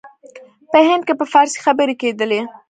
[0.71, 2.41] په هند کې په فارسي خبري کېدلې.